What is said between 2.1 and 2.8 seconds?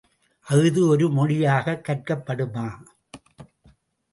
படுமா?